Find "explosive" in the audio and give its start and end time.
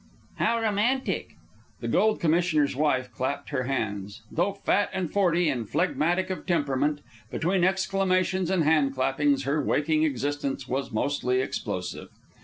11.39-12.09